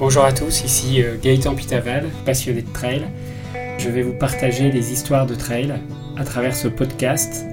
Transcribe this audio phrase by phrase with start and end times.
[0.00, 3.02] Bonjour à tous, ici euh, Gaëtan Pitaval, passionné de trail.
[3.76, 5.74] Je vais vous partager des histoires de trail
[6.16, 7.44] à travers ce podcast,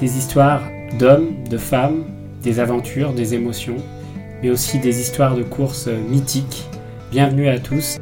[0.00, 0.62] des histoires
[0.98, 2.04] d'hommes, de femmes,
[2.42, 3.76] des aventures, des émotions,
[4.42, 6.64] mais aussi des histoires de courses mythiques.
[7.12, 7.98] Bienvenue à tous.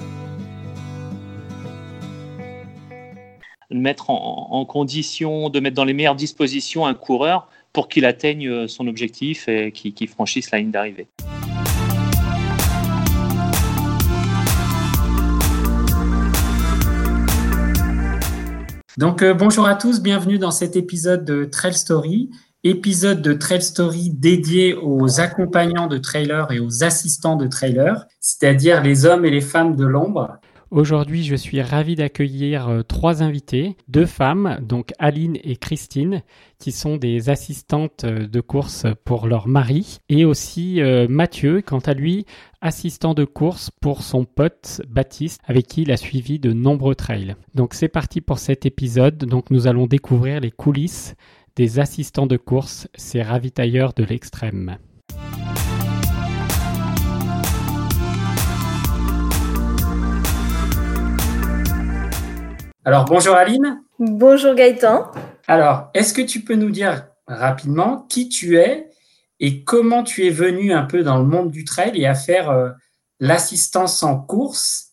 [3.71, 8.87] Mettre en, condition, de mettre dans les meilleures dispositions un coureur pour qu'il atteigne son
[8.87, 11.07] objectif et qu'il franchisse la ligne d'arrivée.
[19.01, 22.29] Donc euh, bonjour à tous, bienvenue dans cet épisode de Trail Story,
[22.65, 28.83] épisode de Trail Story dédié aux accompagnants de trailers et aux assistants de trailers, c'est-à-dire
[28.83, 30.37] les hommes et les femmes de l'ombre.
[30.71, 36.23] Aujourd'hui, je suis ravi d'accueillir euh, trois invités, deux femmes, donc Aline et Christine,
[36.61, 41.81] qui sont des assistantes euh, de course pour leur mari, et aussi euh, Mathieu, quant
[41.81, 42.25] à lui,
[42.61, 47.35] assistant de course pour son pote Baptiste, avec qui il a suivi de nombreux trails.
[47.57, 49.17] Donc c'est parti pour cet épisode.
[49.17, 51.17] Donc nous allons découvrir les coulisses
[51.57, 54.79] des assistants de course, ces ravitailleurs de l'extrême.
[62.91, 63.83] Alors, bonjour Aline.
[64.01, 65.13] Bonjour Gaëtan.
[65.47, 68.91] Alors, est-ce que tu peux nous dire rapidement qui tu es
[69.39, 72.51] et comment tu es venu un peu dans le monde du trail et à faire
[72.51, 72.71] euh,
[73.21, 74.89] l'assistance en course?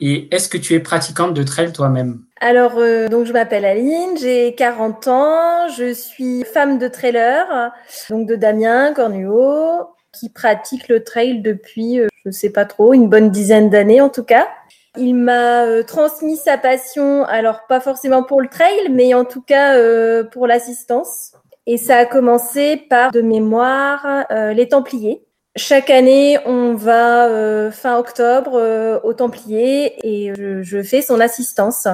[0.00, 2.22] Et est-ce que tu es pratiquante de trail toi-même?
[2.40, 7.70] Alors, euh, donc je m'appelle Aline, j'ai 40 ans, je suis femme de trailer,
[8.08, 12.94] donc de Damien Cornuau, qui pratique le trail depuis, euh, je ne sais pas trop,
[12.94, 14.48] une bonne dizaine d'années en tout cas.
[14.98, 19.40] Il m'a euh, transmis sa passion, alors pas forcément pour le trail, mais en tout
[19.40, 21.32] cas euh, pour l'assistance.
[21.66, 25.24] Et ça a commencé par de mémoire euh, les Templiers.
[25.56, 31.86] Chaque année, on va fin octobre aux Templiers et je, fais son assistance.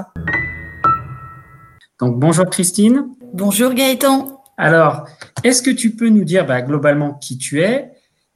[2.00, 3.08] Donc bonjour Christine.
[3.32, 4.42] Bonjour Gaëtan.
[4.56, 5.08] Alors,
[5.44, 7.92] est-ce que tu peux nous dire bah, globalement qui tu es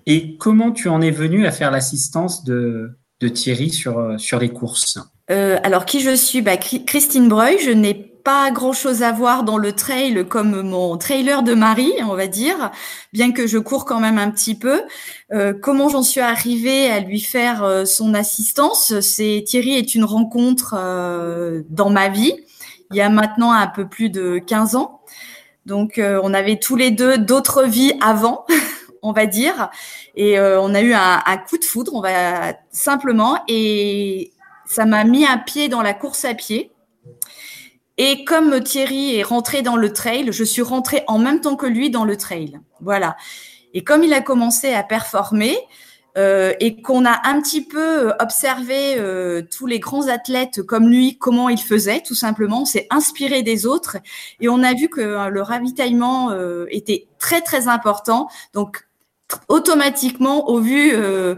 [0.06, 4.48] et comment tu en es venu à faire l'assistance de, de Thierry sur, euh, les
[4.50, 4.98] courses
[5.30, 6.42] euh, Alors, qui je suis?
[6.42, 10.96] Bah, Christine Breuil, je n'ai pas grand chose à voir dans le trail comme mon
[10.96, 12.70] trailer de Marie, on va dire,
[13.12, 14.82] bien que je cours quand même un petit peu.
[15.32, 19.00] Euh, comment j'en suis arrivée à lui faire son assistance?
[19.00, 20.74] C'est Thierry est une rencontre
[21.68, 22.34] dans ma vie,
[22.90, 25.00] il y a maintenant un peu plus de 15 ans.
[25.66, 28.46] Donc, on avait tous les deux d'autres vies avant.
[29.02, 29.70] on va dire.
[30.14, 34.32] Et euh, on a eu un, coup de foudre, on va simplement, et
[34.64, 36.72] ça m'a mis un pied dans la course à pied.
[37.98, 41.66] Et comme Thierry est rentré dans le trail, je suis rentrée en même temps que
[41.66, 42.58] lui dans le trail.
[42.80, 43.16] Voilà.
[43.74, 45.58] Et comme il a commencé à performer,
[46.18, 51.16] euh, et qu'on a un petit peu observé euh, tous les grands athlètes comme lui,
[51.16, 52.62] comment ils faisaient, tout simplement.
[52.62, 53.96] On s'est inspiré des autres
[54.40, 56.32] et on a vu que le ravitaillement
[56.68, 58.28] était très très important.
[58.52, 58.84] Donc
[59.48, 61.36] automatiquement, au vu euh,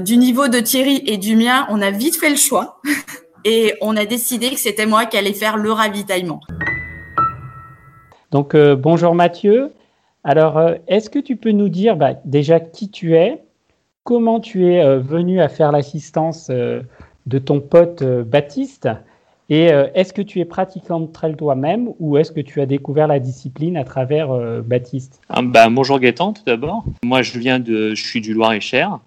[0.00, 2.80] du niveau de Thierry et du mien, on a vite fait le choix
[3.44, 6.40] et on a décidé que c'était moi qui allais faire le ravitaillement.
[8.30, 9.72] Donc, euh, bonjour Mathieu.
[10.24, 13.44] Alors, euh, est-ce que tu peux nous dire bah, déjà qui tu es,
[14.02, 18.88] comment tu es venu à faire l'assistance de ton pote Baptiste
[19.48, 22.66] et euh, est-ce que tu es pratiquant de trail toi-même ou est-ce que tu as
[22.66, 25.20] découvert la discipline à travers euh, Baptiste?
[25.30, 26.84] Bah, Bonjour Gaëtan tout d'abord.
[27.04, 28.98] Moi je viens de, je suis du Loir-et-Cher.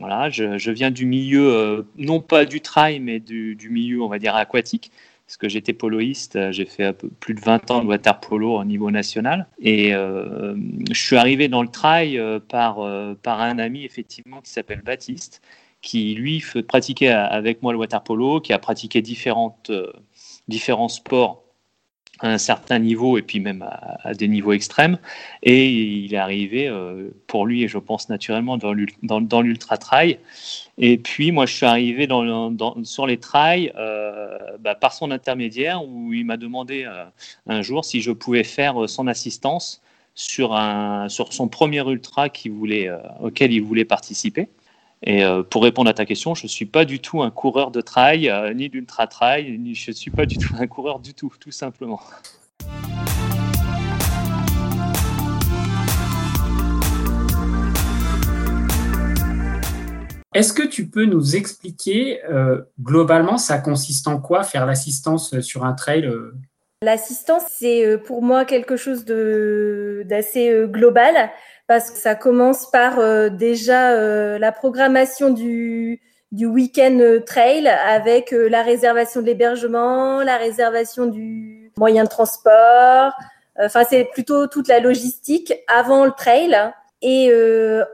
[0.00, 4.18] Voilà, je, viens du milieu, euh, non pas du trail, mais du, milieu, on va
[4.18, 4.90] dire, aquatique.
[5.24, 8.90] Parce que j'étais poloiste, j'ai fait plus de 20 ans de water polo au niveau
[8.90, 9.46] national.
[9.60, 12.80] Et je suis arrivé dans le trail par,
[13.22, 15.40] par un ami, effectivement, qui s'appelle Baptiste,
[15.84, 19.92] qui lui pratiquait avec moi le water polo, qui a pratiqué différentes, euh,
[20.48, 21.42] différents sports
[22.20, 23.62] à un certain niveau et puis même
[24.02, 24.98] à, des niveaux extrêmes.
[25.42, 30.18] Et il est arrivé, euh, pour lui, et je pense naturellement, dans l'ultra trail.
[30.78, 32.08] Et puis moi, je suis arrivé
[32.84, 36.88] sur les trails euh, bah, par son intermédiaire où il m'a demandé
[37.46, 39.82] un jour si je pouvais faire son assistance
[40.14, 42.88] sur, un, sur son premier ultra voulait,
[43.20, 44.48] auquel il voulait participer.
[45.06, 47.70] Et euh, pour répondre à ta question, je ne suis pas du tout un coureur
[47.70, 50.98] de trail, euh, ni d'ultra trail, ni je ne suis pas du tout un coureur
[50.98, 52.00] du tout, tout simplement.
[60.34, 65.66] Est-ce que tu peux nous expliquer euh, globalement ça consiste en quoi faire l'assistance sur
[65.66, 66.10] un trail
[66.80, 71.30] L'assistance, c'est pour moi quelque chose d'assez global
[71.66, 76.00] parce que ça commence par euh, déjà euh, la programmation du,
[76.32, 83.12] du week-end trail avec la réservation de l'hébergement, la réservation du moyen de transport.
[83.58, 86.56] Enfin, c'est plutôt toute la logistique avant le trail.
[87.02, 87.30] Et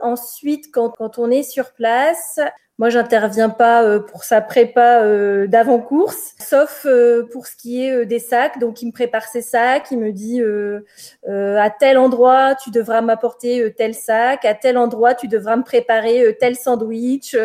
[0.01, 2.39] ensuite, quand, quand on est sur place,
[2.81, 8.07] moi, j'interviens pas euh, pour sa prépa euh, d'avant-course, sauf euh, pour ce qui est
[8.07, 8.57] des sacs.
[8.57, 10.41] Donc, il me prépare ses sacs, il me dit
[11.27, 16.35] à tel endroit, tu devras m'apporter tel sac, à tel endroit, tu devras me préparer
[16.39, 17.35] tel sandwich,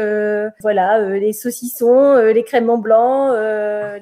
[0.62, 3.36] voilà, les saucissons, les créments blancs,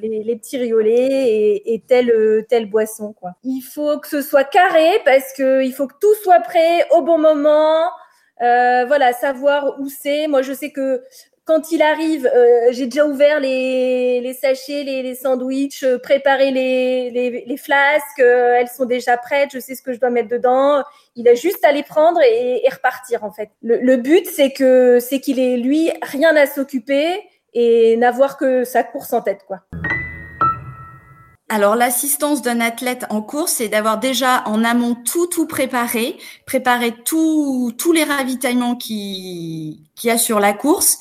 [0.00, 3.12] les, les, petits riolets et, et telle telle boisson.
[3.12, 3.32] Quoi.
[3.42, 7.02] Il faut que ce soit carré parce que il faut que tout soit prêt au
[7.02, 7.90] bon moment.
[8.42, 10.26] Euh, voilà, savoir où c'est.
[10.26, 11.02] Moi, je sais que
[11.44, 16.50] quand il arrive, euh, j'ai déjà ouvert les, les sachets, les, les sandwichs, euh, préparé
[16.50, 20.30] les, les, les flasques, elles sont déjà prêtes, je sais ce que je dois mettre
[20.30, 20.82] dedans.
[21.16, 23.50] Il a juste à les prendre et, et repartir en fait.
[23.62, 27.22] Le, le but, c'est que c'est qu'il ait lui rien à s'occuper
[27.52, 29.60] et n'avoir que sa course en tête, quoi.
[31.50, 36.94] Alors l'assistance d'un athlète en course, c'est d'avoir déjà en amont tout tout préparé, préparer
[37.04, 40.98] tous les ravitaillements qui qu'il y a sur la course.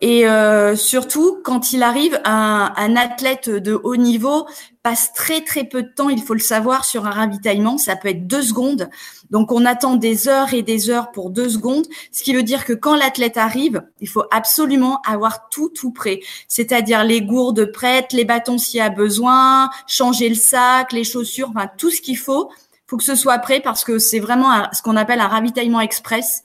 [0.00, 4.46] Et euh, surtout quand il arrive un, un athlète de haut niveau
[4.84, 7.78] passe très très peu de temps, il faut le savoir, sur un ravitaillement.
[7.78, 8.90] Ça peut être deux secondes.
[9.30, 12.66] Donc on attend des heures et des heures pour deux secondes, ce qui veut dire
[12.66, 18.12] que quand l'athlète arrive, il faut absolument avoir tout tout prêt, c'est-à-dire les gourdes prêtes,
[18.12, 22.18] les bâtons s'il y a besoin, changer le sac, les chaussures, enfin tout ce qu'il
[22.18, 22.50] faut.
[22.86, 26.42] Faut que ce soit prêt parce que c'est vraiment ce qu'on appelle un ravitaillement express.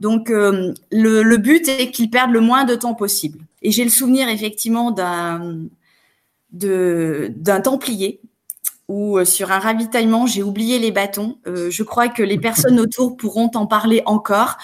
[0.00, 3.38] Donc euh, le, le but est qu'il perde le moins de temps possible.
[3.62, 5.64] Et j'ai le souvenir effectivement d'un
[6.52, 8.20] d'un templier
[8.90, 11.38] où euh, sur un ravitaillement, j'ai oublié les bâtons.
[11.46, 14.58] Euh, je crois que les personnes autour pourront en parler encore.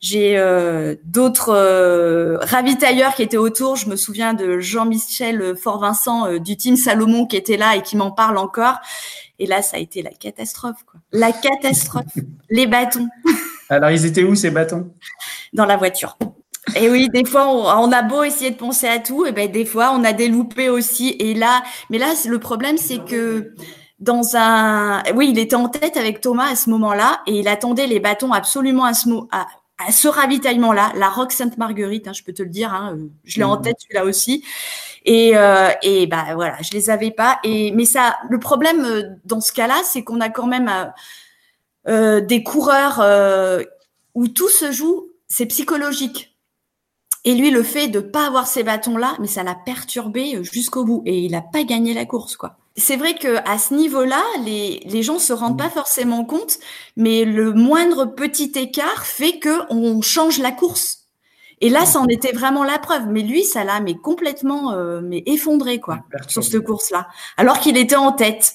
[0.00, 3.76] J'ai euh, d'autres euh, ravitailleurs qui étaient autour.
[3.76, 8.10] Je me souviens de Jean-Michel Fort-Vincent du team Salomon qui était là et qui m'en
[8.10, 8.76] parle encore.
[9.38, 10.82] Et là, ça a été la catastrophe.
[10.90, 11.00] Quoi.
[11.12, 12.04] La catastrophe.
[12.50, 13.08] les bâtons.
[13.68, 14.90] Alors, ils étaient où ces bâtons?
[15.52, 16.16] Dans la voiture.
[16.74, 19.64] Et oui, des fois, on, a beau essayer de penser à tout, et ben des
[19.64, 21.10] fois, on a des loupés aussi.
[21.20, 23.54] Et là, mais là, le problème, c'est que
[24.00, 27.86] dans un, oui, il était en tête avec Thomas à ce moment-là, et il attendait
[27.86, 29.46] les bâtons absolument à ce mot, à,
[29.92, 33.38] ce ravitaillement-là, la Rock Sainte Marguerite, hein, je peux te le dire, hein, euh, je
[33.38, 33.62] l'ai en mmh.
[33.62, 34.42] tête celui-là aussi.
[35.06, 37.38] Et, euh, et bah voilà, je les avais pas.
[37.44, 40.92] Et mais ça, le problème euh, dans ce cas-là, c'est qu'on a quand même
[41.86, 43.00] euh, des coureurs
[44.14, 46.35] où tout se joue, c'est psychologique.
[47.26, 51.02] Et lui, le fait de pas avoir ces bâtons-là, mais ça l'a perturbé jusqu'au bout.
[51.06, 52.56] Et il n'a pas gagné la course, quoi.
[52.76, 56.58] C'est vrai que à ce niveau-là, les, les gens se rendent pas forcément compte,
[56.96, 61.06] mais le moindre petit écart fait que on change la course.
[61.60, 63.06] Et là, ça en était vraiment la preuve.
[63.08, 67.76] Mais lui, ça l'a mais complètement euh, mais effondré quoi sur cette course-là, alors qu'il
[67.76, 68.52] était en tête.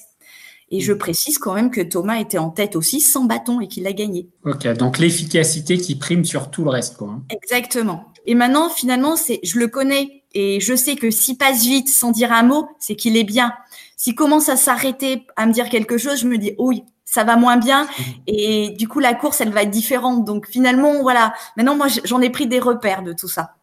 [0.72, 3.86] Et je précise quand même que Thomas était en tête aussi sans bâton et qu'il
[3.86, 4.30] a gagné.
[4.44, 7.10] Ok, donc l'efficacité qui prime sur tout le reste, quoi.
[7.10, 7.22] Hein.
[7.28, 8.06] Exactement.
[8.24, 12.10] Et maintenant, finalement, c'est, je le connais et je sais que s'il passe vite sans
[12.10, 13.52] dire un mot, c'est qu'il est bien.
[13.98, 17.36] S'il commence à s'arrêter, à me dire quelque chose, je me dis, oui, ça va
[17.36, 17.86] moins bien.
[18.26, 20.24] Et du coup, la course, elle va être différente.
[20.24, 21.34] Donc finalement, voilà.
[21.58, 23.56] Maintenant, moi, j'en ai pris des repères de tout ça.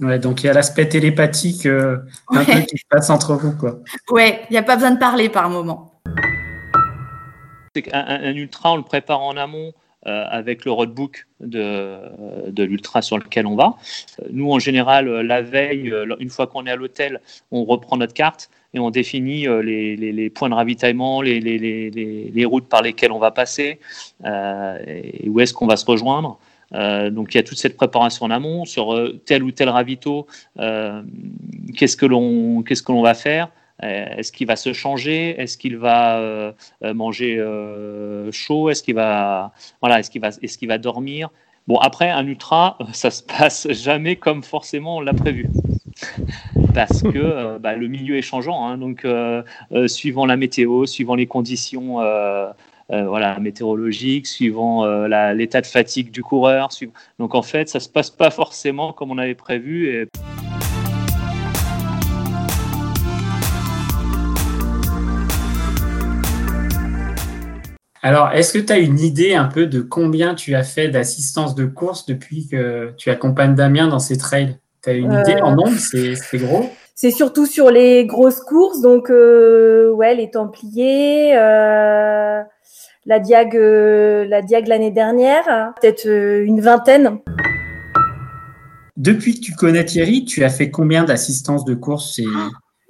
[0.00, 1.98] Ouais, donc il y a l'aspect télépathique euh,
[2.28, 3.80] un peu qui se passe entre vous, quoi.
[4.10, 5.89] Ouais, il n'y a pas besoin de parler par moment.
[7.74, 9.72] C'est un, ultra, on le prépare en amont.
[10.06, 11.98] Euh, avec le roadbook de,
[12.48, 13.76] de l'ultra sur lequel on va.
[14.18, 17.98] Euh, nous, en général, euh, la veille, une fois qu'on est à l'hôtel, on reprend
[17.98, 23.30] notre carte et on définit les, points de ravitaillement, les, routes par lesquelles on va
[23.30, 23.78] passer
[24.24, 26.38] et où est-ce qu'on va se rejoindre.
[26.72, 28.96] donc il y a toute cette préparation en amont sur
[29.26, 34.46] tel ou tel ravito, qu'est-ce que l'on qu'est-ce que l'on va faire, euh, est-ce qu'il
[34.46, 35.40] va se changer?
[35.40, 36.52] Est-ce qu'il va euh,
[36.84, 37.42] euh, manger
[38.32, 38.70] chaud?
[38.70, 41.30] Est-ce qu'il va, voilà, est-ce qu'il va, est-ce qu'il va dormir?
[41.66, 45.48] Bon, après, un ultra, ça se passe jamais comme forcément on l'a prévu.
[46.74, 48.66] Parce que bah, le milieu est changeant.
[48.66, 48.78] Hein.
[48.78, 49.06] donc,
[49.88, 51.98] suivant la météo, suivant les conditions
[52.88, 54.84] voilà, météorologiques, suivant
[55.34, 56.68] l'état de fatigue du coureur.
[57.18, 60.08] Donc, en fait, ça se passe pas forcément comme on avait prévu.
[68.02, 71.54] Alors, est-ce que tu as une idée un peu de combien tu as fait d'assistance
[71.54, 74.56] de course depuis que tu accompagnes Damien dans ses trails?
[74.82, 75.76] Tu as une idée en nombre?
[75.78, 76.70] C'est gros?
[76.94, 82.40] C'est surtout sur les grosses courses, donc euh, ouais, les Templiers, euh,
[83.04, 87.18] la Diag, euh, la Diag l'année dernière, peut-être une vingtaine.
[88.96, 92.20] Depuis que tu connais Thierry, tu as fait combien d'assistances de course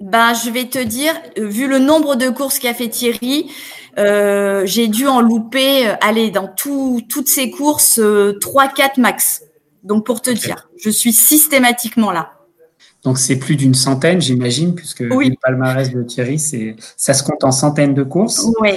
[0.01, 3.51] ben, je vais te dire, vu le nombre de courses qu'a fait Thierry,
[3.97, 9.43] euh, j'ai dû en louper, euh, aller dans toutes ces courses, euh, 3-4 max.
[9.83, 12.33] Donc, pour te dire, je suis systématiquement là.
[13.03, 17.51] Donc, c'est plus d'une centaine, j'imagine, puisque le palmarès de Thierry, ça se compte en
[17.51, 18.45] centaines de courses.
[18.59, 18.71] Oui.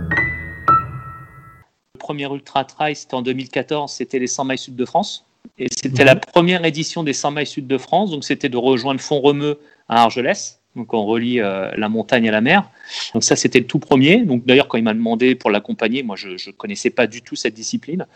[0.00, 5.26] Le premier Ultra Trail, c'était en 2014, c'était les 100 miles sud de France.
[5.58, 8.10] Et c'était la première édition des 100 miles sud de France.
[8.10, 9.58] Donc, c'était de rejoindre Font-Romeu
[9.88, 10.57] à Argelès.
[10.78, 12.70] Donc, on relie euh, la montagne à la mer.
[13.12, 14.22] Donc, ça, c'était le tout premier.
[14.22, 17.34] Donc, d'ailleurs, quand il m'a demandé pour l'accompagner, moi, je ne connaissais pas du tout
[17.34, 18.06] cette discipline.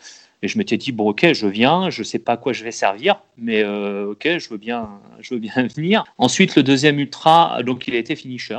[0.42, 2.62] Et je m'étais dit, bon, ok, je viens, je ne sais pas à quoi je
[2.62, 4.88] vais servir, mais euh, ok, je veux, bien,
[5.20, 6.04] je veux bien venir.
[6.18, 8.58] Ensuite, le deuxième ultra, donc il a été finisher,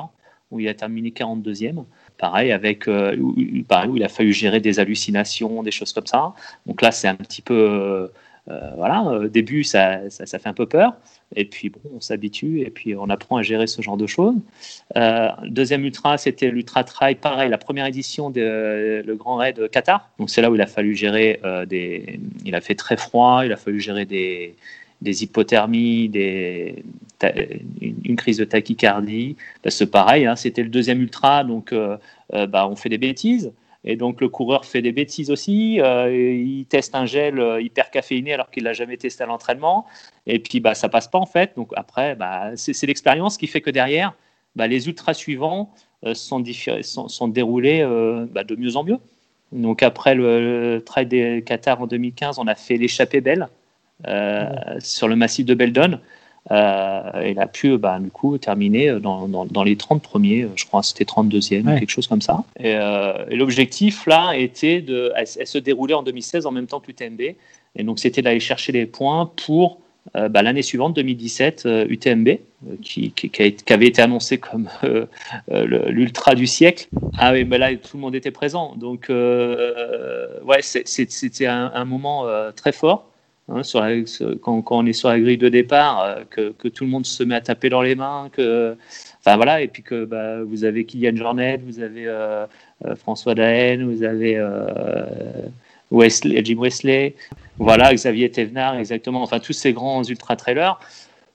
[0.51, 1.86] où il a terminé 42e.
[2.17, 6.33] Pareil, avec, euh, où, où il a fallu gérer des hallucinations, des choses comme ça.
[6.65, 8.10] Donc là, c'est un petit peu
[8.48, 10.94] voilà, au début, ça, ça, fait un peu peur.
[11.36, 14.36] Et puis, bon, on s'habitue et puis on apprend à gérer ce genre de choses.
[14.98, 20.10] Euh, deuxième ultra, c'était l'Ultra Trail, pareil, la première édition de le Grand Raid Qatar.
[20.20, 22.20] Donc, c'est là où il a fallu gérer euh, des.
[22.46, 24.56] Il a fait très froid, il a fallu gérer des,
[25.02, 26.84] des hypothermies, des,
[27.82, 29.38] une, crise de tachycardie.
[29.62, 31.74] Parce que pareil, hein, c'était le deuxième ultra, donc
[32.32, 33.52] bah, on fait des bêtises.
[33.86, 35.82] Et donc le coureur fait des bêtises aussi.
[35.82, 39.86] Euh, il teste un gel euh, hyper caféiné alors qu'il l'a jamais testé à l'entraînement.
[40.25, 41.54] Et puis bah ça passe pas en fait.
[41.56, 44.13] Donc après, bah, c'est l'expérience qui fait que derrière,
[44.56, 45.74] bah, les ultras suivants
[46.06, 46.44] euh, sont,
[46.82, 47.84] sont, sont, déroulés
[48.32, 49.00] bah, de mieux en mieux.
[49.52, 53.50] Donc après le, trail des Qatar en 2015, on a fait l'échappée belle
[54.80, 56.00] sur le massif de Beldon.
[56.52, 60.84] Euh, il a pu bah, du coup terminer dans, dans, les 30 premiers, je crois
[60.84, 62.44] c'était 32e, quelque chose comme ça.
[62.60, 66.88] Et, euh, l'objectif là était de, elle, se déroulait en 2016 en même temps que
[66.88, 69.80] l'UTMB, et donc c'était d'aller chercher les points pour
[70.18, 72.30] euh, bah, l'année suivante, 2017, UTMB,
[72.82, 74.68] qui, qui, qui, avait été annoncé comme
[75.50, 76.88] l'ultra du siècle.
[77.18, 82.26] Ah oui, bah là tout le monde était présent, donc ouais, c'était un, un, moment
[82.54, 83.12] très fort.
[83.50, 83.84] Hein, sur
[84.42, 87.36] quand, on est sur la grille de départ, euh, que, tout le monde se met
[87.36, 88.78] à taper dans les mains, que,
[89.20, 92.46] enfin voilà, et puis que bah, vous avez Kylian Jornet, vous avez euh,
[92.86, 94.42] euh, François Daen, vous avez
[95.92, 97.16] Wesley, Jim Wesley,
[97.58, 100.80] voilà, Xavier Thévenard, exactement, enfin tous ces grands ultra-trailers.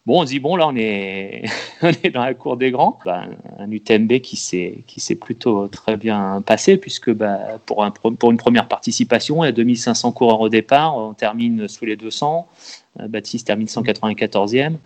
[0.09, 1.43] Bon, on dit, bon, là, on est,
[1.83, 2.99] on est dans la cour des grands.
[3.05, 3.25] Bah,
[3.59, 8.69] un UTMB qui s'est plutôt très bien passé, puisque bah, pour, un, pour une première
[8.69, 12.49] participation, il y a 2500 coureurs au départ, on termine sous les 200.
[13.01, 14.77] Euh, Baptiste termine 194e.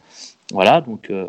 [0.50, 1.26] Voilà, donc euh,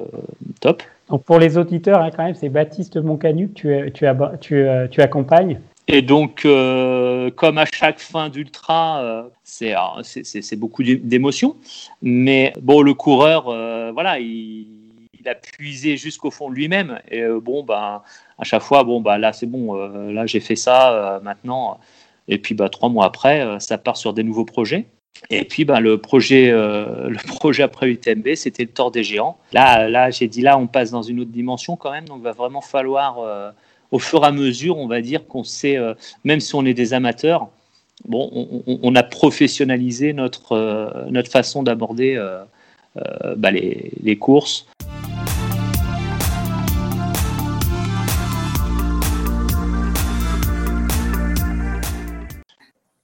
[0.60, 0.82] top.
[1.10, 4.08] Donc pour les auditeurs, hein, quand même, c'est Baptiste Moncanuc que tu, tu,
[4.42, 5.60] tu, euh, tu accompagnes.
[5.88, 11.58] Et donc, euh, comme à chaque fin d'ultra, euh, c'est beaucoup d'émotions.
[12.02, 13.50] Mais bon, le coureur,
[13.92, 14.68] voilà, il,
[15.26, 17.00] a puisé jusqu'au fond de lui-même.
[17.10, 18.02] Et bon, ben,
[18.38, 21.80] à chaque fois, bon, bah, là, c'est bon, là, j'ai fait ça maintenant.
[22.28, 24.86] Et puis, bah, trois mois après, ça part sur des nouveaux projets.
[25.30, 29.38] Et puis, bah, le, projet, le projet après UTMB, c'était le Tour des Géants.
[29.54, 32.06] Là, là j'ai dit, là, on passe dans une autre dimension quand même.
[32.06, 33.54] Donc, il va vraiment falloir
[33.94, 36.74] au fur et à mesure, on va dire qu'on sait, euh, même si on est
[36.74, 37.50] des amateurs,
[38.06, 42.44] bon, on, a professionnalisé notre, euh, notre façon d'aborder euh,
[43.38, 44.68] bah, les, les courses.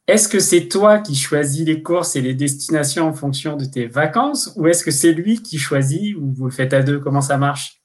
[0.10, 3.86] Est-ce que c'est toi qui choisis les courses et les destinations en fonction de tes
[3.86, 7.22] vacances ou est-ce que c'est lui qui choisit ou vous le faites à deux Comment
[7.22, 7.80] ça marche?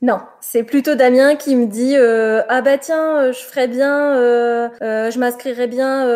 [0.00, 4.16] Non, c'est plutôt Damien qui me dit euh, ah bah tiens, euh, je ferais bien,
[4.16, 6.08] euh, je m'inscrirais bien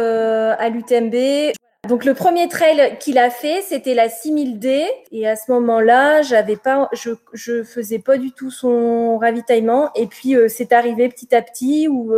[0.52, 1.52] à l'UTMB.
[1.88, 6.56] Donc le premier trail qu'il a fait, c'était la 6000D et à ce moment-là, j'avais
[6.56, 11.42] pas, je, je faisais pas du tout son ravitaillement et puis c'est arrivé petit à
[11.42, 12.12] petit où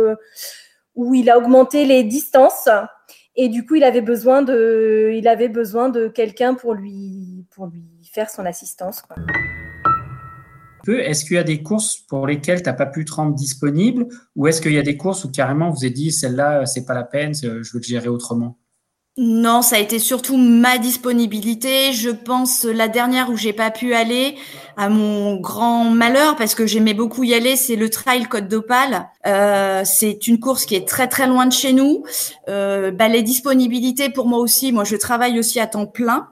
[0.95, 2.69] où il a augmenté les distances
[3.35, 7.67] et du coup il avait besoin de, il avait besoin de quelqu'un pour lui pour
[7.67, 9.01] lui faire son assistance.
[9.01, 9.15] Quoi.
[10.87, 14.07] Est-ce qu'il y a des courses pour lesquelles tu n'as pas pu te rendre disponible?
[14.35, 16.93] Ou est-ce qu'il y a des courses où carrément vous avez dit celle-là, c'est pas
[16.93, 18.57] la peine, je veux le gérer autrement?
[19.17, 21.93] Non, ça a été surtout ma disponibilité.
[21.93, 24.35] Je pense la dernière où j'ai pas pu aller,
[24.75, 29.07] à mon grand malheur, parce que j'aimais beaucoup y aller, c'est le Trail Côte d'Opale.
[29.25, 32.03] Euh, c'est une course qui est très très loin de chez nous.
[32.49, 34.73] Euh, bah, les disponibilités pour moi aussi.
[34.73, 36.27] Moi, je travaille aussi à temps plein.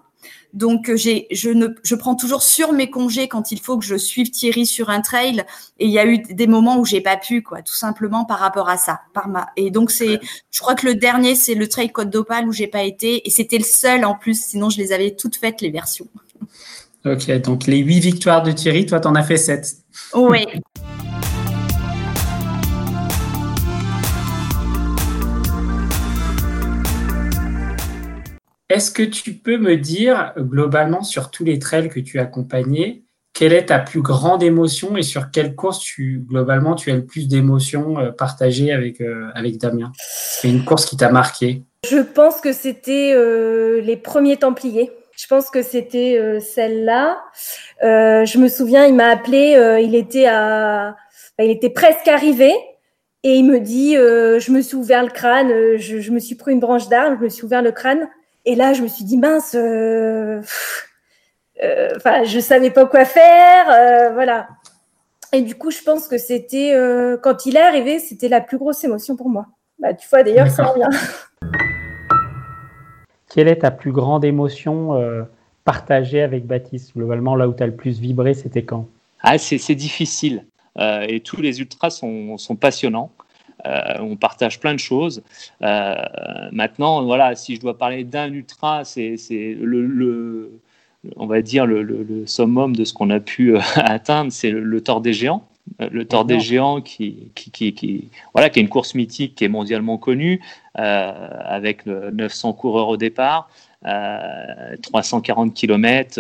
[0.53, 3.85] Donc euh, j'ai, je ne, je prends toujours sur mes congés quand il faut que
[3.85, 5.43] je suive Thierry sur un trail.
[5.79, 8.39] Et il y a eu des moments où j'ai pas pu, quoi, tout simplement par
[8.39, 9.49] rapport à ça, par ma.
[9.57, 10.19] Et donc c'est,
[10.51, 13.31] je crois que le dernier c'est le trail Côte d'Opale où j'ai pas été, et
[13.31, 14.39] c'était le seul en plus.
[14.39, 16.07] Sinon je les avais toutes faites les versions.
[17.05, 19.77] Ok, donc les huit victoires de Thierry, toi, t'en as fait sept.
[20.13, 20.45] Oui.
[28.73, 33.03] Est-ce que tu peux me dire, globalement, sur tous les trails que tu as accompagnés,
[33.31, 37.05] quelle est ta plus grande émotion et sur quelle course, tu, globalement, tu as le
[37.05, 39.29] plus d'émotions euh, partagées avec, euh,
[39.61, 39.91] Damien?
[39.99, 44.89] C'est une course qui t'a marqué Je pense que c'était euh, les premiers Templiers.
[45.15, 47.21] Je pense que c'était celle-là.
[47.83, 50.95] je me souviens, il m'a appelé, il était à,
[51.37, 52.51] il était presque arrivé.
[53.21, 56.59] Et il me dit, je me suis ouvert le crâne, je me suis pris une
[56.59, 58.09] branche d'arbre, je me suis ouvert le crâne.
[58.45, 60.41] Et là, je me suis dit, mince, euh,
[61.63, 64.49] euh, enfin, je savais pas quoi faire, euh, voilà.
[65.31, 66.75] Et du coup, je pense que c'était,
[67.23, 69.47] quand il est arrivé, c'était la plus grosse émotion pour moi.
[69.79, 70.89] Bah, tu vois, d'ailleurs, ça revient.
[73.33, 74.91] Quelle est ta plus grande émotion
[75.63, 76.91] partagée avec Baptiste?
[76.95, 78.87] Globalement, là où tu as le plus vibré, c'était quand?
[79.21, 80.45] Ah, C'est difficile.
[80.77, 83.09] et tous les ultras sont, sont passionnants.
[83.65, 85.23] Euh, on partage plein de choses.
[85.61, 85.95] Euh,
[86.51, 89.15] maintenant, voilà, si je dois parler d'un ultra, c'est
[89.59, 90.59] le,
[91.15, 95.01] on va dire le, summum de ce qu'on a pu euh, atteindre, c'est le, Tour
[95.01, 95.47] des Géants.
[95.79, 99.97] Le Tour des Géants, qui, qui, voilà, qui est une course mythique qui est mondialement
[99.97, 100.41] connue,
[100.75, 103.49] avec 900 coureurs au départ,
[103.81, 106.19] 340 km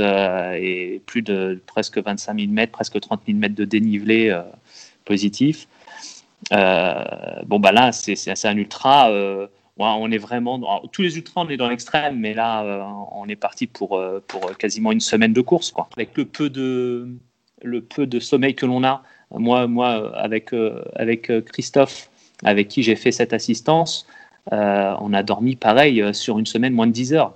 [0.57, 4.33] et plus de presque 25 000 mètres, presque 30 000 mètres de dénivelé
[5.03, 5.67] positif.
[6.51, 7.03] Euh,
[7.45, 9.11] bon, bah là, c'est un ultra.
[9.11, 9.47] Euh,
[9.77, 10.59] on est vraiment.
[10.91, 14.01] tous les ultras, on est dans l'extrême, mais là, euh, on est parti pour,
[14.59, 15.71] quasiment une semaine de course.
[15.71, 15.87] Quoi.
[15.95, 17.09] Avec le peu de,
[17.61, 20.51] le peu de sommeil que l'on a, moi, moi avec,
[20.95, 22.09] avec Christophe,
[22.43, 24.05] avec qui j'ai fait cette assistance,
[24.51, 27.33] on a dormi pareil sur une semaine, moins de 10 heures.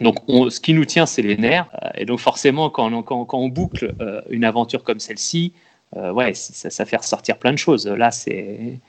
[0.00, 1.68] Donc, ce qui nous tient, c'est les nerfs.
[1.94, 2.90] Et donc, forcément, quand
[3.34, 3.94] on, boucle
[4.28, 5.52] une aventure comme celle-ci,
[5.94, 7.86] ouais, ça, ça, fait ressortir plein de choses.
[7.86, 8.80] Là, c'est,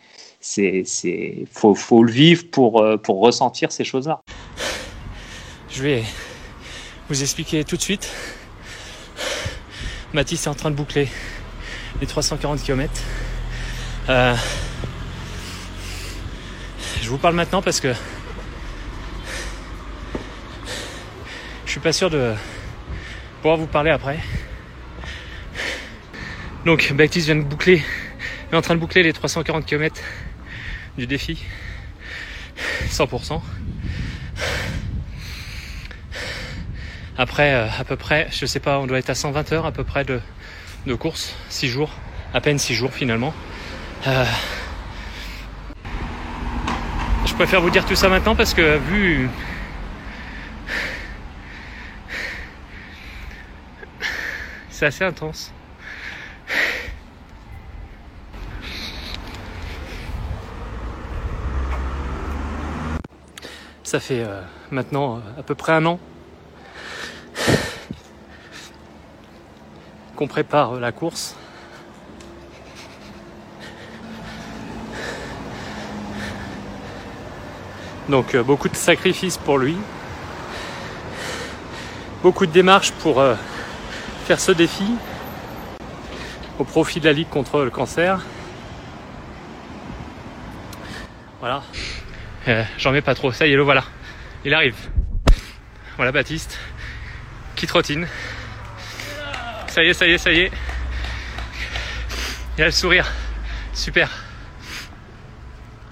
[0.44, 4.22] c'est, c'est, faut, faut le vivre pour, euh, pour ressentir ces choses-là.
[5.70, 6.04] Je vais
[7.08, 8.12] vous expliquer tout de suite.
[10.14, 11.08] Mathis est en train de boucler
[12.02, 12.92] les 340 km.
[14.10, 14.36] Euh,
[17.02, 17.94] je vous parle maintenant parce que
[21.66, 22.34] je suis pas sûr de
[23.42, 24.20] pouvoir vous parler après.
[26.66, 27.84] Donc Baptiste vient de boucler,
[28.52, 30.00] est en train de boucler les 340 km
[30.98, 31.44] du défi.
[32.88, 33.42] 100%.
[37.18, 39.74] Après, euh, à peu près, je sais pas, on doit être à 120 heures à
[39.74, 40.22] peu près de,
[40.96, 41.92] course, 6 jours,
[42.34, 43.34] à peine 6 jours finalement.
[44.08, 44.26] Euh,
[47.26, 49.30] je préfère vous dire tout ça maintenant parce que vu
[54.70, 55.52] c'est assez intense.
[63.94, 66.00] Ça fait euh, maintenant euh, à peu près un an
[70.16, 71.36] qu'on prépare la course.
[78.10, 79.78] Donc euh, beaucoup de sacrifices pour lui,
[82.24, 83.24] beaucoup de démarches pour
[84.26, 84.90] faire ce défi
[86.58, 88.26] au profit de la Ligue contre le cancer.
[91.40, 91.62] Voilà.
[92.48, 93.32] Euh, j'en mets pas trop.
[93.32, 93.84] Ça y est, le voilà.
[94.46, 94.76] Il arrive.
[95.96, 96.60] Voilà Baptiste
[97.56, 98.08] qui trottine.
[99.68, 100.52] Ça y est, ça y est, ça y est.
[102.58, 103.12] Il a le sourire.
[103.74, 104.10] Super.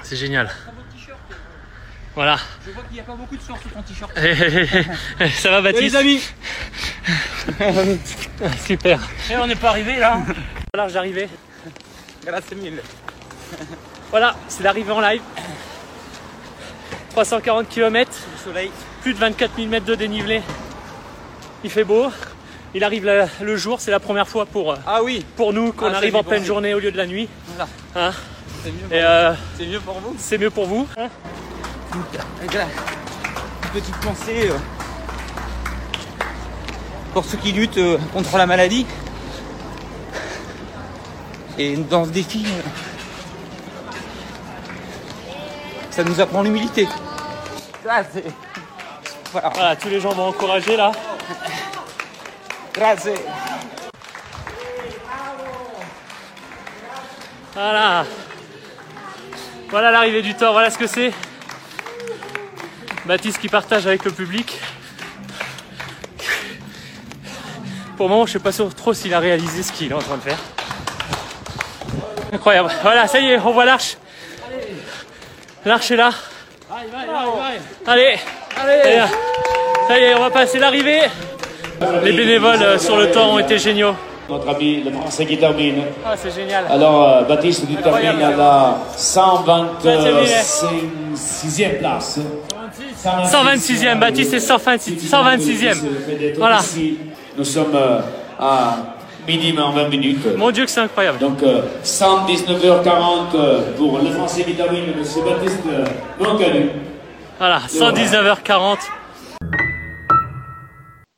[0.03, 0.51] C'est génial.
[2.13, 2.37] Voilà.
[2.65, 4.11] Je vois qu'il n'y a pas beaucoup de sueur sur ton t-shirt.
[5.31, 6.21] ça va Baptiste Les amis
[8.65, 8.99] Super.
[9.29, 10.21] Et on n'est pas arrivé là.
[10.73, 11.29] Voilà, j'arrivais.
[12.25, 12.81] Grâce mille.
[14.09, 15.21] Voilà, c'est l'arrivée en live.
[17.25, 18.11] 340 km,
[18.43, 18.71] soleil.
[19.03, 20.41] plus de 24 000 mètres de dénivelé.
[21.63, 22.07] Il fait beau.
[22.73, 23.07] Il arrive
[23.41, 25.23] le jour, c'est la première fois pour, euh, ah oui.
[25.35, 27.29] pour nous qu'on Ah, arrive en pleine journée au lieu de la nuit.
[27.47, 27.69] Voilà.
[27.95, 28.11] Hein
[28.63, 30.15] C'est mieux, euh, mieux pour vous.
[30.17, 30.87] c'est mieux pour vous.
[30.97, 31.09] hein
[31.93, 34.57] Une petite pensée euh,
[37.13, 38.87] pour ceux qui luttent euh, contre la maladie.
[41.59, 42.47] Et dans ce défi,
[45.91, 46.87] ça nous apprend l'humilité.
[47.87, 48.03] Ah,
[49.31, 49.49] Voilà.
[49.49, 50.91] Voilà, tous les gens vont encourager là.
[52.73, 53.09] Grazie.
[57.53, 58.05] Voilà.
[59.69, 61.11] Voilà l'arrivée du Thor, voilà ce que c'est.
[63.05, 64.59] Baptiste qui partage avec le public.
[67.97, 70.17] Pour le moment, je sais pas trop s'il a réalisé ce qu'il est en train
[70.17, 70.37] de faire.
[72.31, 72.71] Incroyable.
[72.81, 73.97] Voilà, ça y est, on voit l'arche.
[75.65, 76.11] L'arche est là.
[77.87, 78.15] Allez,
[78.61, 79.01] allez,
[79.87, 81.01] ça y est, on va passer l'arrivée.
[82.03, 83.95] Les bénévoles euh, sur le temps ont été géniaux.
[84.29, 85.81] Notre ami le français qui termine.
[86.05, 86.65] Ah, c'est génial.
[86.69, 92.19] Alors, euh, Baptiste, tu termines à la 126e place.
[93.03, 95.77] 126e, Baptiste est 126e.
[96.37, 96.59] Voilà.
[97.37, 97.99] Nous sommes euh,
[98.39, 98.77] à
[99.27, 100.25] minimum 20 minutes.
[100.37, 101.17] Mon Dieu que c'est incroyable.
[101.19, 101.39] Donc
[101.83, 105.03] 119h40 pour le français qui termine, M.
[105.25, 105.59] Baptiste
[106.19, 106.69] Moncanu.
[107.41, 108.77] Voilà, 119h40.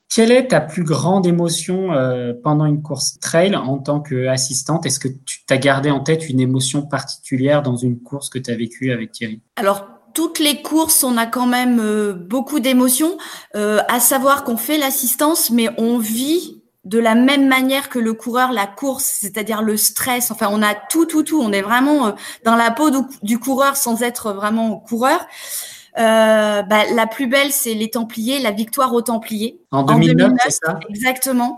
[0.10, 4.86] Quelle est ta plus grande émotion euh, pendant une course trail en tant qu'assistante?
[4.86, 8.52] Est-ce que tu t'as gardé en tête une émotion particulière dans une course que tu
[8.52, 9.42] as vécue avec Thierry?
[9.58, 13.18] Alors, toutes les courses, on a quand même euh, beaucoup d'émotions,
[13.58, 18.14] euh, à savoir qu'on fait l'assistance, mais on vit de la même manière que le
[18.14, 20.32] coureur la course, c'est-à-dire le stress.
[20.32, 21.42] Enfin, on a tout, tout, tout.
[21.42, 22.92] On est vraiment dans la peau
[23.24, 25.20] du coureur sans être vraiment coureur.
[25.98, 29.60] Euh, bah, la plus belle, c'est les Templiers, la victoire aux Templiers.
[29.72, 30.80] En 2009, c'est ça?
[30.90, 31.58] Exactement.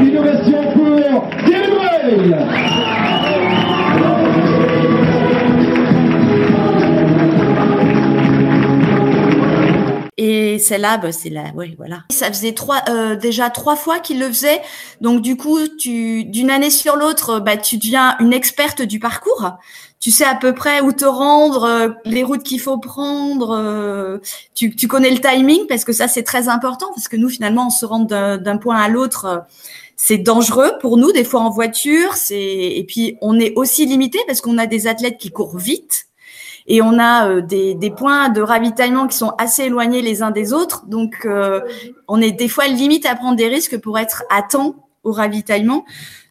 [0.00, 2.99] Innovation pour Et
[10.60, 12.04] celle-là, bah, c'est la, ouais, voilà.
[12.10, 14.60] Ça faisait trois, euh, déjà trois fois qu'il le faisait.
[15.00, 19.52] Donc du coup, tu, d'une année sur l'autre, bah, tu deviens une experte du parcours.
[19.98, 23.50] Tu sais à peu près où te rendre, euh, les routes qu'il faut prendre.
[23.50, 24.18] Euh,
[24.54, 27.66] tu, tu connais le timing parce que ça c'est très important parce que nous finalement
[27.66, 29.44] on se rend d'un point à l'autre.
[29.96, 32.14] c'est dangereux pour nous des fois en voiture.
[32.30, 36.06] Et puis on est aussi limité parce qu'on a des athlètes qui courent vite
[36.70, 40.52] et on a euh, des, points de ravitaillement qui sont assez éloignés les uns des
[40.52, 40.86] autres.
[40.86, 41.60] Donc, euh,
[42.06, 45.84] on est des fois limite à prendre des risques pour être à temps au ravitaillement.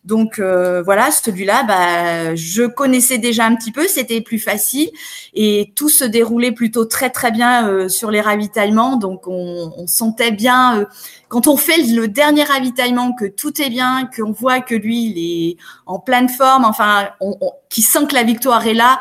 [0.05, 4.89] Donc euh, voilà, celui-là, bah, je connaissais déjà un petit peu, c'était plus facile
[5.33, 8.95] et tout se déroulait plutôt très très bien sur les ravitaillements.
[8.95, 10.87] Donc on, on sentait bien
[11.27, 15.17] quand on fait le dernier ravitaillement que tout est bien, qu'on voit que lui il
[15.17, 17.35] est en pleine forme, enfin, on,
[17.69, 18.99] qui sent que la victoire est là.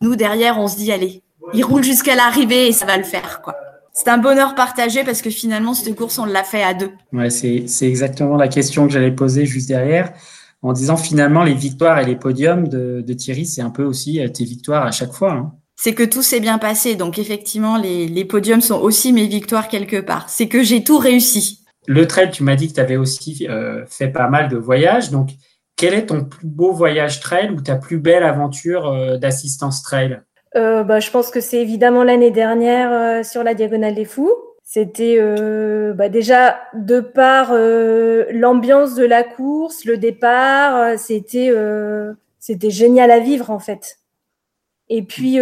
[0.00, 3.40] Nous, derrière, on se dit, allez, il roule jusqu'à l'arrivée et ça va le faire,
[3.42, 3.54] quoi.
[3.96, 6.90] C'est un bonheur partagé parce que finalement, cette course, on l'a fait à deux.
[7.12, 10.12] Ouais, c'est, exactement la question que j'allais poser juste derrière.
[10.62, 14.28] En disant finalement, les victoires et les podiums de, Thierry, c'est un peu aussi euh,
[14.28, 15.32] tes victoires à chaque fois.
[15.32, 15.52] Hein.
[15.76, 16.96] C'est que tout s'est bien passé.
[16.96, 20.28] Donc, effectivement, les, podiums sont aussi mes victoires quelque part.
[20.28, 21.60] C'est que j'ai tout réussi.
[21.86, 25.10] Le trail, tu m'as dit que tu avais aussi euh, fait pas mal de voyages.
[25.10, 25.30] Donc,
[25.76, 30.20] quel est ton plus beau voyage trail ou ta plus belle aventure euh, d'assistance trail?
[30.56, 34.32] Euh, bah, Je pense que c'est évidemment l'année dernière euh, sur la Diagonale des Fous.
[34.66, 35.20] C'était
[35.94, 41.50] bah, déjà de par l'ambiance de la course, le départ, c'était
[42.70, 43.98] génial à vivre en fait.
[44.88, 45.38] Et puis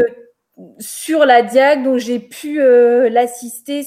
[0.80, 3.86] sur la Diag, j'ai pu l'assister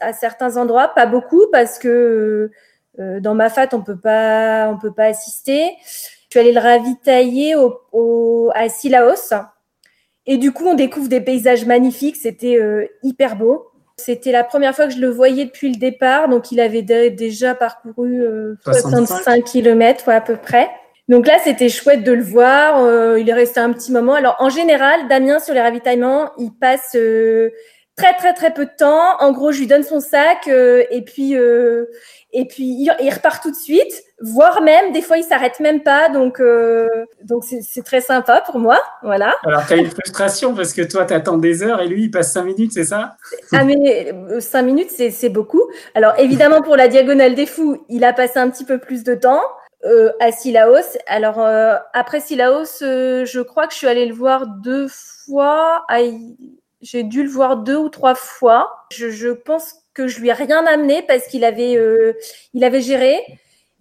[0.00, 2.52] à certains endroits, pas beaucoup parce que
[2.98, 5.72] dans ma fat, on peut pas, on peut pas assister.
[5.84, 9.32] Je suis allée le ravitailler au, au, à Silaos.
[10.26, 12.16] Et du coup, on découvre des paysages magnifiques.
[12.16, 13.70] C'était euh, hyper beau.
[13.96, 16.28] C'était la première fois que je le voyais depuis le départ.
[16.28, 20.70] Donc, il avait déjà parcouru euh, 65 km à peu près.
[21.08, 22.82] Donc là, c'était chouette de le voir.
[22.82, 24.14] Euh, il est resté un petit moment.
[24.14, 26.96] Alors, en général, Damien, sur les ravitaillements, il passe
[27.96, 29.16] très très très peu de temps.
[29.20, 31.86] En gros, je lui donne son sac euh, et puis euh,
[32.32, 34.02] et puis il, repart tout de suite.
[34.20, 36.08] Voire même des fois il s'arrête même pas.
[36.08, 36.88] Donc euh,
[37.22, 38.80] donc c'est très sympa pour moi.
[39.02, 39.34] Voilà.
[39.44, 42.10] Alors tu as une frustration parce que toi tu attends des heures et lui il
[42.10, 43.16] passe cinq minutes, c'est ça?
[43.52, 45.62] Ah mais cinq minutes c'est beaucoup.
[45.94, 49.14] Alors évidemment pour la diagonale des fous, il a passé un petit peu plus de
[49.14, 49.42] temps.
[49.84, 50.96] Euh, à Silaos.
[51.06, 51.46] Alors
[51.92, 55.84] après Silaos, je crois que je suis allée le voir deux fois.
[55.88, 55.98] À,
[56.84, 58.70] j'ai dû le voir deux ou trois fois.
[58.92, 62.12] Je, pense que je lui ai rien amené parce qu'il avait, euh,
[62.52, 63.18] il avait géré.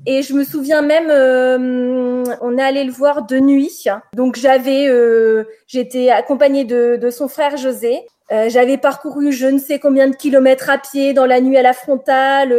[0.06, 3.86] Et je me souviens même, euh, on est allé le voir de nuit.
[4.14, 8.02] Donc j'avais, euh, j'étais accompagnée de, son frère José.
[8.48, 11.74] J'avais parcouru je ne sais combien de kilomètres à pied dans la nuit à la
[11.74, 12.52] frontale.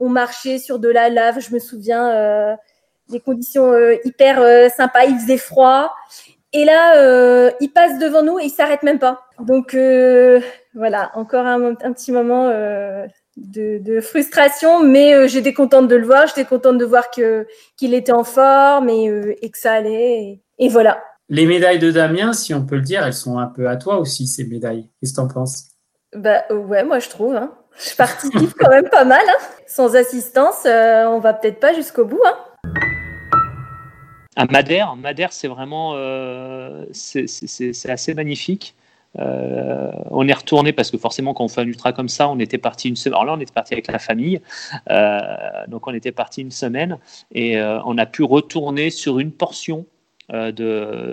[0.00, 1.38] on marchait sur de la lave.
[1.38, 2.56] Je me souviens
[3.08, 3.72] des conditions
[4.04, 5.04] hyper sympas.
[5.04, 5.94] Il faisait froid.
[6.56, 9.26] Et là, euh, il passe devant nous et il s'arrête même pas.
[9.40, 10.40] Donc euh,
[10.74, 13.04] voilà, encore un, petit moment euh,
[13.36, 16.26] de, frustration, mais j'étais contente de le voir.
[16.28, 20.40] J'étais contente de voir que qu'il était en forme et, et que ça allait.
[20.58, 21.04] Et, voilà.
[21.28, 23.98] Les médailles de Damien, si on peut le dire, elles sont un peu à toi
[23.98, 24.88] aussi, ces médailles.
[24.98, 25.64] Qu'est-ce que tu en penses?
[26.14, 27.36] Bah ouais, moi je trouve.
[27.36, 27.52] Hein.
[27.78, 29.20] Je participe quand même pas mal.
[29.28, 29.42] Hein.
[29.66, 32.22] Sans assistance, on va peut-être pas jusqu'au bout.
[32.24, 32.38] Hein.
[34.44, 38.74] Madère, Madère, c'est vraiment, euh, c'est assez magnifique.
[39.18, 42.38] Euh, on est retourné parce que forcément, quand on fait un ultra comme ça, on
[42.38, 43.14] était parti une semaine.
[43.14, 44.42] Alors là, on était parti avec la famille,
[44.90, 45.20] euh,
[45.68, 46.98] donc on était parti une semaine
[47.32, 49.86] et on a pu retourner sur une portion
[50.28, 50.50] de,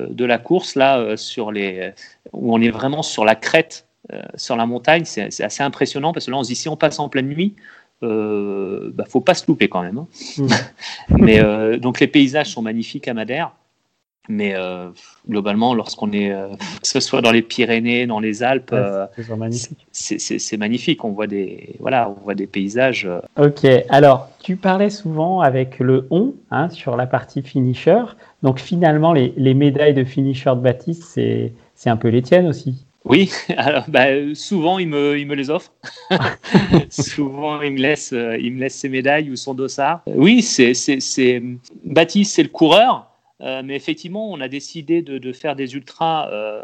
[0.09, 1.93] de, la course là, sur les,
[2.33, 3.87] où on est vraiment sur la crête,
[4.35, 5.05] sur la montagne.
[5.05, 7.55] C'est assez impressionnant parce que là, on se dit si on passe en pleine nuit,
[8.03, 9.97] euh, bah, faut pas se louper quand même.
[9.97, 10.07] Hein.
[10.37, 10.47] Mmh.
[11.19, 13.51] Mais euh, donc les paysages sont magnifiques à Madère.
[14.29, 14.87] Mais euh,
[15.27, 18.73] globalement, lorsqu'on est, que ce soit dans les Pyrénées, dans les Alpes,
[19.91, 21.03] c'est magnifique.
[21.03, 23.09] On voit des, voilà, on voit des paysages.
[23.37, 23.67] Ok.
[23.89, 28.01] Alors, tu parlais souvent avec le on hein, sur la partie finisher.
[28.43, 32.85] Donc finalement, les, les médailles de finisher de Baptiste, c'est un peu les tiennes aussi.
[33.05, 35.73] Oui, alors, bah, souvent il me, il me les offre.
[36.89, 40.01] souvent il me laisse, euh, il me laisse ses médailles ou son dossard.
[40.07, 41.43] Oui, c'est, c'est,
[41.83, 43.07] Baptiste, c'est le coureur,
[43.41, 46.63] euh, mais effectivement, on a décidé de, de faire des ultras euh,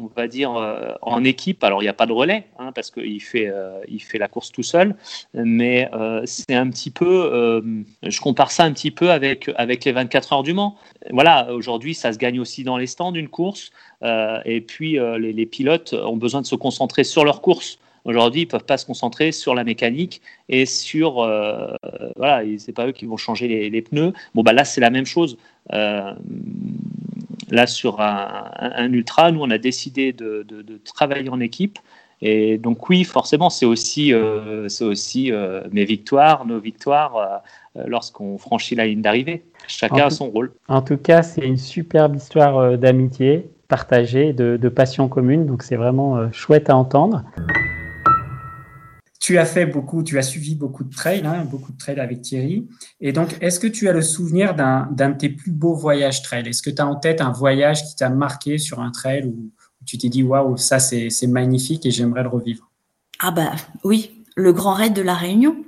[0.00, 1.62] on va dire, euh, en équipe.
[1.64, 4.28] Alors, il n'y a pas de relais, hein, parce qu'il fait, euh, il fait la
[4.28, 4.96] course tout seul,
[5.34, 7.62] mais euh, c'est un petit peu,
[8.02, 10.76] je compare ça un petit peu avec, avec les 24 heures du Mans.
[11.10, 13.70] Voilà, aujourd'hui, ça se gagne aussi dans les stands d'une course,
[14.02, 17.78] et puis les, pilotes ont besoin de se concentrer sur leur course.
[18.04, 21.14] Aujourd'hui, ils ne peuvent pas se concentrer sur la mécanique et sur.
[22.16, 24.12] voilà, c'est pas eux qui vont changer les, les pneus.
[24.34, 25.36] Bon, bah là, c'est la même chose.
[27.50, 30.44] Là, sur un, ultra, nous, on a décidé de,
[30.84, 31.78] travailler en équipe.
[32.20, 37.42] Et donc oui, forcément, c'est aussi, euh, aussi euh, mes victoires, nos victoires
[37.76, 39.44] euh, lorsqu'on franchit la ligne d'arrivée.
[39.68, 40.50] Chacun a son rôle.
[40.66, 45.46] En tout cas, c'est une superbe histoire d'amitié partagée, de, de, passion commune.
[45.46, 47.22] Donc c'est vraiment chouette à entendre.
[49.28, 52.22] Tu as fait beaucoup, tu as suivi beaucoup de trails, hein, beaucoup de trails avec
[52.22, 52.66] Thierry.
[52.98, 56.48] Et donc, est-ce que tu as le souvenir d'un de tes plus beaux voyages trail
[56.48, 59.50] Est-ce que tu as en tête un voyage qui t'a marqué sur un trail où,
[59.84, 62.70] tu t'es dit waouh, ça c'est magnifique et j'aimerais le revivre?
[63.18, 63.52] Ah bah
[63.84, 65.62] oui, le Grand Raid de la Réunion.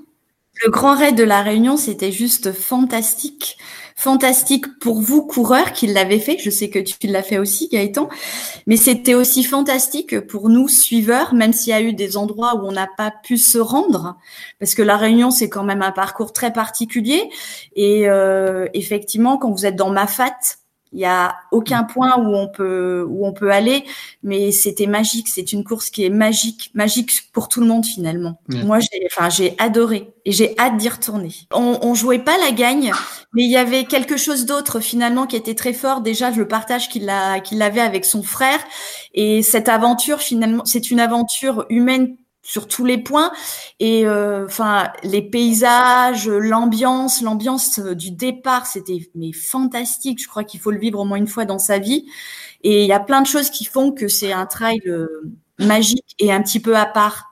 [0.63, 3.57] Le Grand Raid de la Réunion, c'était juste fantastique
[4.01, 6.39] fantastique pour vous, coureurs, qui l'avez fait.
[6.39, 8.09] Je sais que tu l'as fait aussi, Gaëtan.
[8.67, 12.67] Mais c'était aussi fantastique pour nous, suiveurs, même s'il y a eu des endroits où
[12.67, 14.17] on n'a pas pu se rendre.
[14.59, 17.29] Parce que la Réunion, c'est quand même un parcours très particulier.
[17.77, 20.39] Et euh, effectivement, quand vous êtes dans Mafat,
[20.93, 23.85] il y a aucun point où on peut où on peut aller,
[24.23, 25.29] mais c'était magique.
[25.29, 28.41] C'est une course qui est magique, magique pour tout le monde finalement.
[28.49, 31.33] Moi, j'ai, enfin, j'ai adoré et j'ai hâte d'y retourner.
[31.53, 32.93] On, on jouait pas la gagne,
[33.33, 36.01] mais il y avait quelque chose d'autre finalement qui était très fort.
[36.01, 38.61] Déjà, le partage qu'il a qu'il avait avec son frère
[39.15, 43.33] et cette aventure finalement, c'est une aventure humaine sur tous les points.
[43.79, 50.23] Et euh, enfin les paysages l'ambiance l'ambiance euh, du départ c'était mais fantastique.
[50.23, 52.07] Je crois qu'il faut le vivre au moins une fois dans sa vie.
[52.63, 55.07] Et il y a plein de choses qui font que c'est un trail euh,
[55.59, 57.27] magique et un petit peu à part.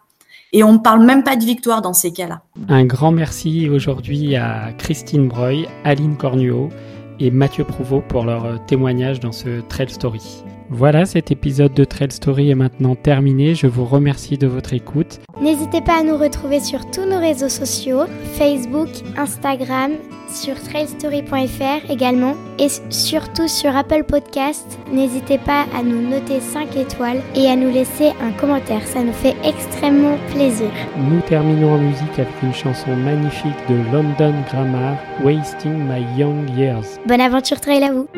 [0.53, 2.41] Et on ne parle même pas de victoire dans ces cas-là.
[2.69, 6.71] Un grand merci aujourd'hui à Christine Breuil, Aline Cornuau
[7.21, 10.45] et Mathieu Prouveau pour leur témoignage dans ce Trail Story.
[10.71, 13.55] Voilà, cet épisode de Trail Story est maintenant terminé.
[13.55, 15.21] Je vous remercie de votre écoute.
[15.41, 18.03] N'hésitez pas à nous retrouver sur tous nos réseaux sociaux,
[18.35, 19.93] Facebook, Instagram,
[20.31, 24.79] sur trailstory.fr également et surtout sur Apple Podcast.
[24.93, 29.13] N'hésitez pas à nous noter 5 étoiles et à nous laisser un commentaire, ça nous
[29.13, 30.71] fait extrêmement plaisir.
[30.97, 36.99] Nous terminons en musique avec une chanson magnifique de London Grammar, Wasting My Young Years.
[37.07, 38.09] Bonne aventure trail à vous.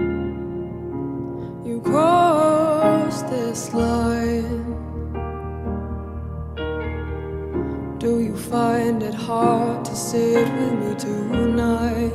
[1.82, 4.29] cross this line?
[8.00, 12.14] Do you find it hard to sit with me tonight?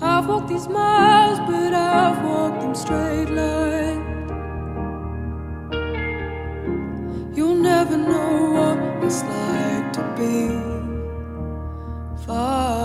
[0.00, 4.00] I've walked these miles, but I've walked them straight line.
[7.34, 10.56] You'll never know what it's like to be
[12.24, 12.79] fine.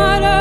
[0.00, 0.39] Matter.